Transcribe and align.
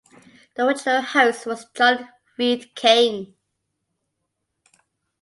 The 0.55 0.65
original 0.65 1.03
host 1.03 1.45
was 1.45 1.67
John 1.75 2.09
Reed 2.35 2.73
King. 2.73 3.35